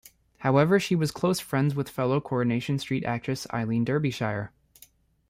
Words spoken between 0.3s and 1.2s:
However she was